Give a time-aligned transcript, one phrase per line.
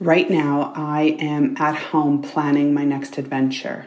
[0.00, 3.86] Right now, I am at home planning my next adventure.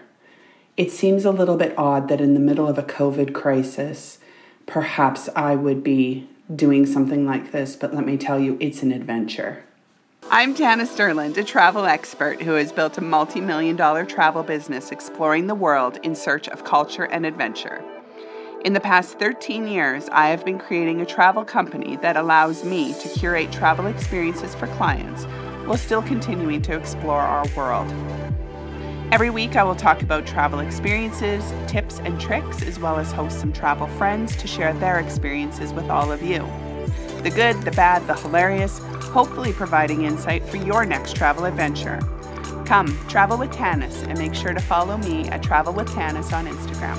[0.76, 4.20] It seems a little bit odd that in the middle of a COVID crisis,
[4.66, 8.92] perhaps I would be doing something like this, but let me tell you, it's an
[8.92, 9.64] adventure.
[10.30, 14.92] I'm Tanis Sterland, a travel expert who has built a multi million dollar travel business
[14.92, 17.82] exploring the world in search of culture and adventure.
[18.66, 22.94] In the past 13 years, I have been creating a travel company that allows me
[23.00, 25.26] to curate travel experiences for clients
[25.72, 27.90] while still continuing to explore our world.
[29.14, 33.40] Every week, I will talk about travel experiences, tips, and tricks, as well as host
[33.40, 36.40] some travel friends to share their experiences with all of you.
[37.24, 42.02] The good, the bad, the hilarious, hopefully providing insight for your next travel adventure.
[42.66, 46.48] Come, travel with Tanis, and make sure to follow me at Travel with Tanis on
[46.48, 46.98] Instagram.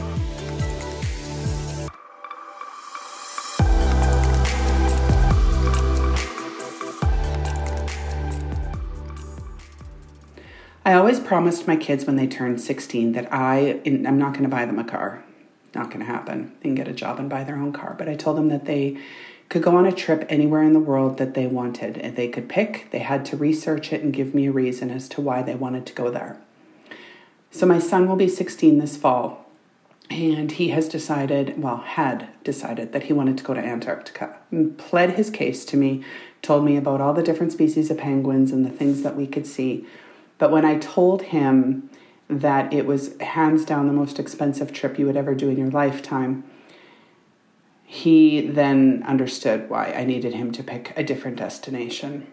[10.85, 14.49] I always promised my kids when they turned 16 that I, I'm not going to
[14.49, 15.23] buy them a car.
[15.75, 16.53] Not going to happen.
[16.61, 17.95] They can get a job and buy their own car.
[17.97, 18.99] But I told them that they
[19.49, 21.99] could go on a trip anywhere in the world that they wanted.
[21.99, 25.09] If they could pick, they had to research it and give me a reason as
[25.11, 26.39] to why they wanted to go there.
[27.51, 29.47] So my son will be 16 this fall,
[30.11, 34.37] and he has decided, well, had decided that he wanted to go to Antarctica.
[34.51, 36.03] And pled his case to me,
[36.41, 39.47] told me about all the different species of penguins and the things that we could
[39.47, 39.87] see.
[40.43, 41.89] But when I told him
[42.29, 45.71] that it was hands down the most expensive trip you would ever do in your
[45.71, 46.43] lifetime,
[47.85, 52.27] he then understood why I needed him to pick a different destination.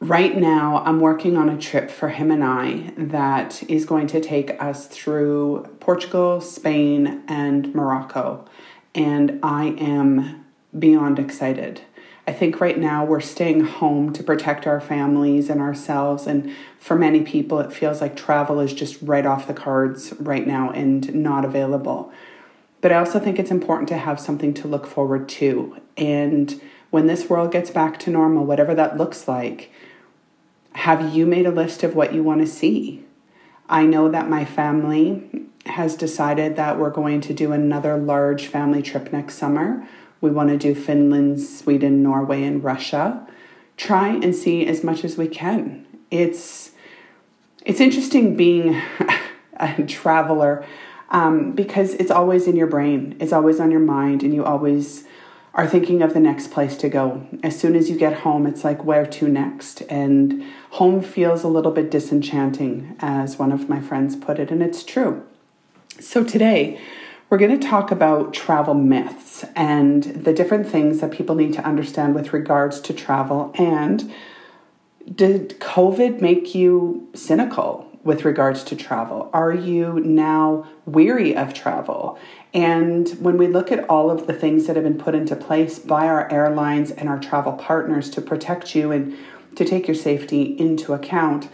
[0.00, 4.20] Right now, I'm working on a trip for him and I that is going to
[4.22, 8.46] take us through Portugal, Spain, and Morocco.
[8.94, 10.46] And I am
[10.78, 11.82] beyond excited.
[12.26, 16.26] I think right now we're staying home to protect our families and ourselves.
[16.26, 20.46] And for many people, it feels like travel is just right off the cards right
[20.46, 22.12] now and not available.
[22.80, 25.76] But I also think it's important to have something to look forward to.
[25.96, 26.60] And
[26.90, 29.72] when this world gets back to normal, whatever that looks like,
[30.74, 33.04] have you made a list of what you want to see?
[33.68, 38.82] I know that my family has decided that we're going to do another large family
[38.82, 39.86] trip next summer
[40.22, 43.26] we want to do Finland, Sweden, Norway, and Russia.
[43.76, 45.86] Try and see as much as we can.
[46.10, 46.70] It's
[47.66, 48.80] it's interesting being
[49.56, 50.64] a traveler
[51.10, 55.04] um, because it's always in your brain, it's always on your mind, and you always
[55.54, 57.26] are thinking of the next place to go.
[57.42, 59.82] As soon as you get home, it's like, where to next?
[59.82, 64.62] And home feels a little bit disenchanting, as one of my friends put it, and
[64.62, 65.22] it's true.
[66.00, 66.80] So today,
[67.32, 71.64] we're going to talk about travel myths and the different things that people need to
[71.64, 73.50] understand with regards to travel.
[73.54, 74.12] And
[75.14, 79.30] did COVID make you cynical with regards to travel?
[79.32, 82.18] Are you now weary of travel?
[82.52, 85.78] And when we look at all of the things that have been put into place
[85.78, 89.16] by our airlines and our travel partners to protect you and
[89.56, 91.48] to take your safety into account,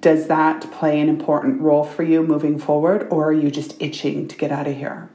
[0.00, 4.28] does that play an important role for you moving forward, or are you just itching
[4.28, 5.10] to get out of here?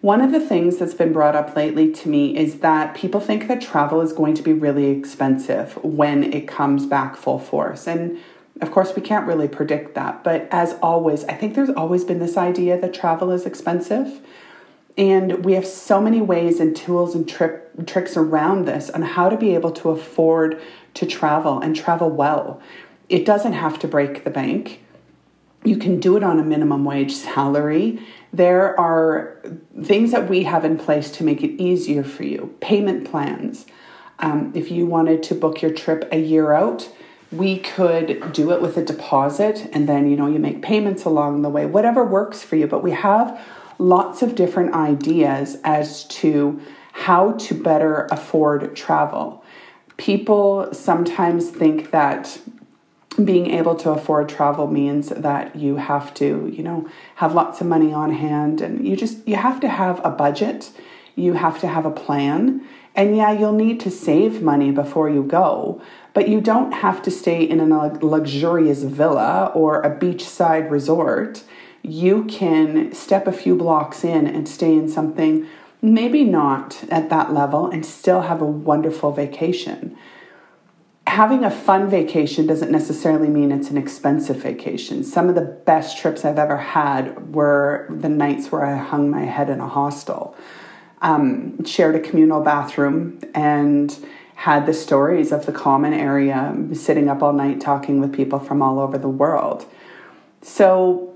[0.00, 3.46] One of the things that's been brought up lately to me is that people think
[3.46, 7.86] that travel is going to be really expensive when it comes back full force.
[7.86, 8.18] And
[8.60, 10.24] of course, we can't really predict that.
[10.24, 14.20] But as always, I think there's always been this idea that travel is expensive.
[14.98, 19.28] And we have so many ways and tools and trip, tricks around this on how
[19.28, 20.60] to be able to afford
[20.94, 22.60] to travel and travel well.
[23.08, 24.82] It doesn't have to break the bank.
[25.64, 28.00] You can do it on a minimum wage salary.
[28.32, 29.40] There are
[29.82, 32.56] things that we have in place to make it easier for you.
[32.60, 33.66] Payment plans.
[34.18, 36.88] Um, if you wanted to book your trip a year out,
[37.32, 41.40] we could do it with a deposit and then you know you make payments along
[41.40, 43.40] the way whatever works for you but we have
[43.78, 46.60] lots of different ideas as to
[46.92, 49.42] how to better afford travel
[49.96, 52.38] people sometimes think that
[53.14, 57.66] being able to afford travel means that you have to, you know, have lots of
[57.66, 60.70] money on hand and you just you have to have a budget,
[61.14, 62.66] you have to have a plan.
[62.94, 65.80] And yeah, you'll need to save money before you go,
[66.12, 71.42] but you don't have to stay in a luxurious villa or a beachside resort.
[71.82, 75.48] You can step a few blocks in and stay in something
[75.80, 79.96] maybe not at that level and still have a wonderful vacation
[81.12, 85.04] having a fun vacation doesn't necessarily mean it's an expensive vacation.
[85.04, 89.24] Some of the best trips I've ever had were the nights where I hung my
[89.24, 90.34] head in a hostel,
[91.02, 93.94] um, shared a communal bathroom, and
[94.36, 98.62] had the stories of the common area, sitting up all night talking with people from
[98.62, 99.66] all over the world.
[100.40, 101.12] So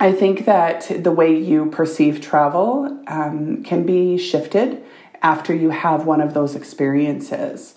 [0.00, 4.82] I think that the way you perceive travel um, can be shifted
[5.22, 7.76] after you have one of those experiences.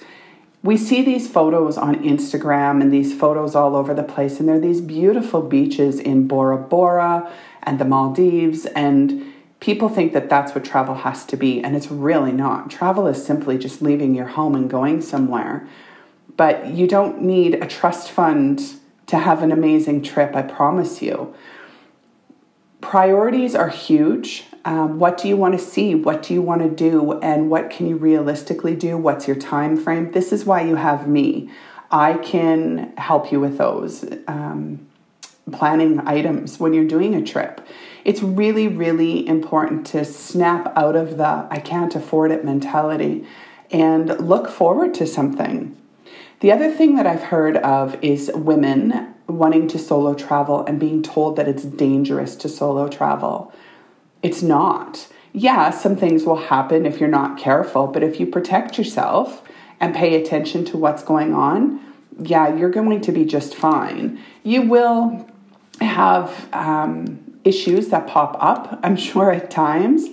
[0.64, 4.58] We see these photos on Instagram and these photos all over the place, and there
[4.58, 7.32] are these beautiful beaches in Bora Bora
[7.64, 11.90] and the Maldives, and people think that that's what travel has to be, and it's
[11.90, 12.70] really not.
[12.70, 15.68] Travel is simply just leaving your home and going somewhere.
[16.38, 18.62] But you don't need a trust fund
[19.08, 21.34] to have an amazing trip, I promise you.
[22.82, 24.46] Priorities are huge.
[24.66, 25.96] Um, what do you want to see?
[25.96, 27.20] What do you want to do?
[27.20, 28.98] And what can you realistically do?
[28.98, 30.12] What's your time frame?
[30.12, 31.50] This is why you have me.
[31.92, 34.88] I can help you with those um,
[35.52, 37.66] planning items when you're doing a trip.
[38.06, 43.26] It's really, really important to snap out of the I can't afford it mentality
[43.70, 45.78] and look forward to something.
[46.40, 51.02] The other thing that I've heard of is women wanting to solo travel and being
[51.02, 53.54] told that it's dangerous to solo travel.
[54.22, 55.08] It's not.
[55.34, 59.42] Yeah, some things will happen if you're not careful, but if you protect yourself
[59.80, 61.80] and pay attention to what's going on,
[62.20, 64.20] yeah, you're going to be just fine.
[64.44, 65.28] You will
[65.80, 70.08] have um, issues that pop up, I'm sure at times,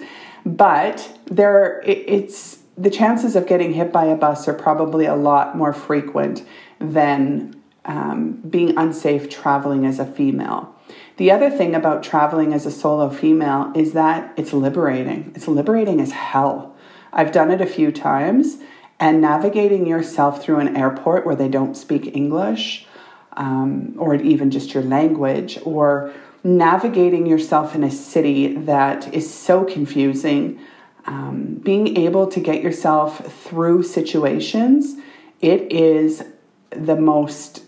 [0.47, 5.57] but there it's the chances of getting hit by a bus are probably a lot
[5.57, 6.45] more frequent
[6.79, 10.75] than um, being unsafe traveling as a female.
[11.17, 15.33] The other thing about traveling as a solo female is that it's liberating.
[15.35, 16.77] It's liberating as hell.
[17.13, 18.59] I've done it a few times,
[19.01, 22.87] and navigating yourself through an airport where they don't speak English,
[23.33, 26.13] um, or even just your language, or
[26.45, 30.61] navigating yourself in a city that is so confusing,
[31.07, 34.95] um, being able to get yourself through situations,
[35.41, 36.23] it is
[36.71, 37.63] the most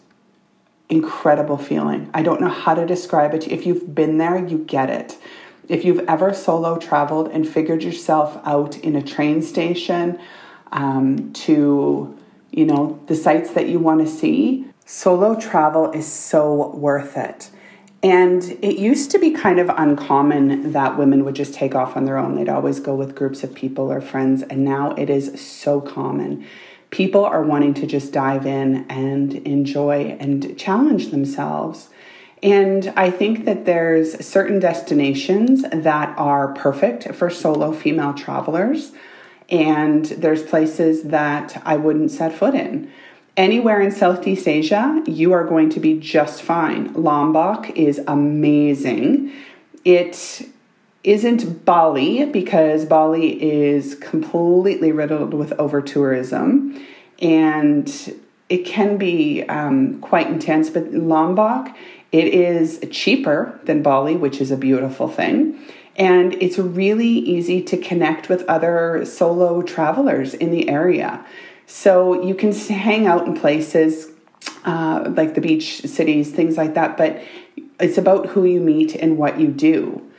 [0.90, 2.10] incredible feeling.
[2.12, 3.48] I don't know how to describe it.
[3.48, 5.16] If you've been there, you get it.
[5.68, 10.18] If you've ever solo traveled and figured yourself out in a train station
[10.72, 12.18] um, to,
[12.50, 17.50] you know, the sites that you want to see, solo travel is so worth it.
[18.02, 22.04] And it used to be kind of uncommon that women would just take off on
[22.04, 22.34] their own.
[22.34, 24.42] They'd always go with groups of people or friends.
[24.42, 26.46] And now it is so common
[26.90, 31.88] people are wanting to just dive in and enjoy and challenge themselves.
[32.42, 38.92] And I think that there's certain destinations that are perfect for solo female travelers,
[39.50, 42.90] and there's places that I wouldn't set foot in.
[43.36, 46.92] Anywhere in Southeast Asia, you are going to be just fine.
[46.94, 49.32] Lombok is amazing.
[49.84, 50.48] It
[51.02, 56.78] isn't Bali because Bali is completely riddled with over tourism
[57.20, 58.14] and
[58.48, 60.68] it can be um, quite intense.
[60.68, 61.74] But Lombok,
[62.12, 65.58] it is cheaper than Bali, which is a beautiful thing.
[65.96, 71.24] And it's really easy to connect with other solo travelers in the area.
[71.66, 74.10] So you can hang out in places
[74.64, 77.22] uh, like the beach cities, things like that, but
[77.78, 80.09] it's about who you meet and what you do.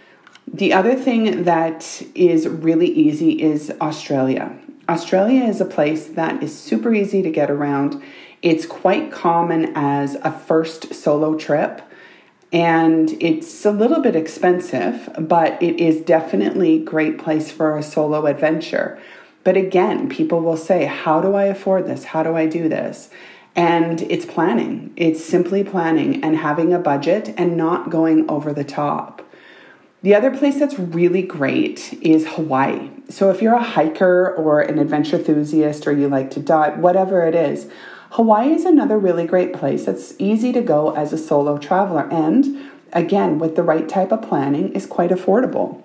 [0.54, 4.58] The other thing that is really easy is Australia.
[4.90, 8.04] Australia is a place that is super easy to get around.
[8.42, 11.82] It's quite common as a first solo trip
[12.52, 17.84] and it's a little bit expensive, but it is definitely a great place for a
[17.84, 19.00] solo adventure.
[19.46, 22.04] But again, people will say, How do I afford this?
[22.04, 23.10] How do I do this?
[23.56, 24.92] And it's planning.
[24.98, 29.26] It's simply planning and having a budget and not going over the top.
[30.04, 32.90] The other place that's really great is Hawaii.
[33.10, 37.24] So, if you're a hiker or an adventure enthusiast or you like to dive, whatever
[37.28, 37.68] it is,
[38.12, 42.12] Hawaii is another really great place that's easy to go as a solo traveler.
[42.12, 45.84] And again, with the right type of planning, is quite affordable.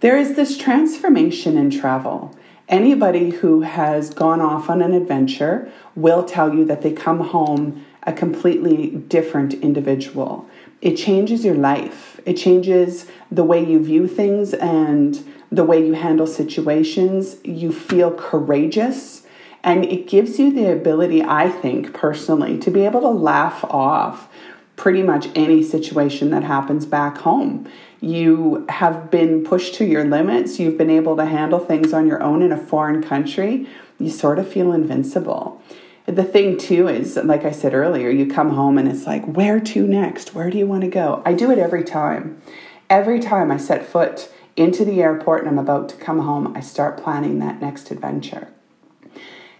[0.00, 2.36] There is this transformation in travel.
[2.68, 7.84] Anybody who has gone off on an adventure will tell you that they come home
[8.02, 10.46] a completely different individual
[10.84, 12.20] it changes your life.
[12.26, 17.36] It changes the way you view things and the way you handle situations.
[17.42, 19.22] You feel courageous.
[19.62, 24.28] And it gives you the ability, I think personally, to be able to laugh off
[24.76, 27.66] pretty much any situation that happens back home.
[28.02, 30.58] You have been pushed to your limits.
[30.58, 33.66] You've been able to handle things on your own in a foreign country.
[33.98, 35.62] You sort of feel invincible
[36.06, 39.58] the thing too is like i said earlier you come home and it's like where
[39.60, 40.34] to next?
[40.34, 41.22] Where do you want to go?
[41.24, 42.42] I do it every time.
[42.90, 46.60] Every time i set foot into the airport and i'm about to come home i
[46.60, 48.48] start planning that next adventure.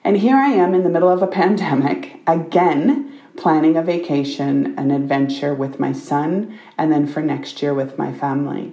[0.05, 4.91] And here I am in the middle of a pandemic, again, planning a vacation, an
[4.91, 8.73] adventure with my son, and then for next year with my family.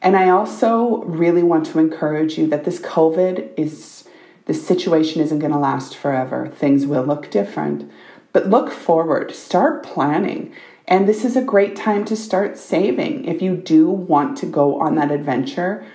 [0.00, 4.04] And I also really want to encourage you that this COVID is,
[4.46, 6.48] this situation isn't going to last forever.
[6.48, 7.90] Things will look different.
[8.32, 10.54] But look forward, start planning.
[10.88, 13.26] And this is a great time to start saving.
[13.26, 15.86] If you do want to go on that adventure,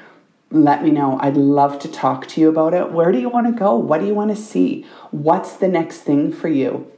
[0.49, 1.19] let me know.
[1.19, 2.91] I'd love to talk to you about it.
[2.91, 3.75] Where do you want to go?
[3.75, 4.85] What do you want to see?
[5.11, 6.89] What's the next thing for you?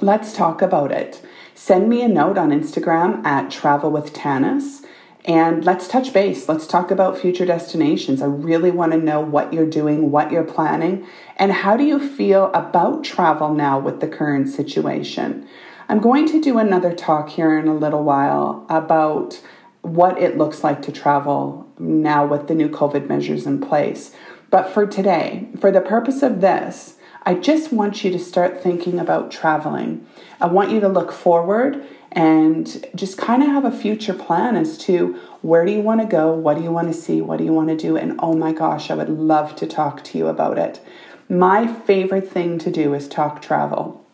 [0.00, 1.22] Let's talk about it.
[1.54, 4.84] Send me a note on Instagram at Travel with Tanis
[5.24, 6.48] and let's touch base.
[6.48, 8.20] Let's talk about future destinations.
[8.20, 12.00] I really want to know what you're doing, what you're planning, and how do you
[12.00, 15.46] feel about travel now with the current situation.
[15.88, 19.40] I'm going to do another talk here in a little while about
[19.82, 24.12] what it looks like to travel now with the new COVID measures in place.
[24.50, 28.98] But for today, for the purpose of this, I just want you to start thinking
[28.98, 30.06] about traveling.
[30.40, 34.76] I want you to look forward and just kind of have a future plan as
[34.76, 37.44] to where do you want to go, what do you want to see, what do
[37.44, 40.26] you want to do, and oh my gosh, I would love to talk to you
[40.26, 40.80] about it.
[41.28, 44.04] My favorite thing to do is talk travel.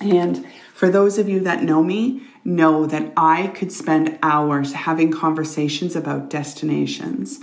[0.00, 5.10] And for those of you that know me, know that I could spend hours having
[5.10, 7.40] conversations about destinations.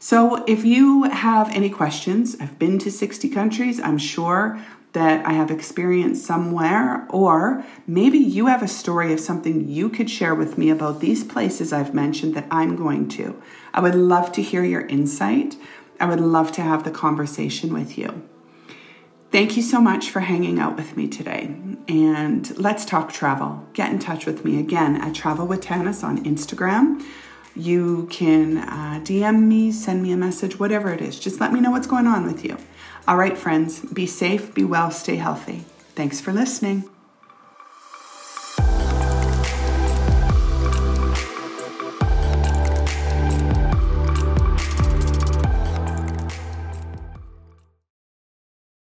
[0.00, 3.80] So, if you have any questions, I've been to 60 countries.
[3.80, 4.60] I'm sure
[4.92, 10.10] that I have experienced somewhere, or maybe you have a story of something you could
[10.10, 13.40] share with me about these places I've mentioned that I'm going to.
[13.74, 15.56] I would love to hear your insight.
[16.00, 18.28] I would love to have the conversation with you.
[19.30, 21.54] Thank you so much for hanging out with me today.
[21.86, 23.66] And let's talk travel.
[23.74, 27.04] Get in touch with me again at Travel with Tanis on Instagram.
[27.54, 31.20] You can uh, DM me, send me a message, whatever it is.
[31.20, 32.56] Just let me know what's going on with you.
[33.08, 35.64] All right, friends, be safe, be well, stay healthy.
[35.94, 36.84] Thanks for listening.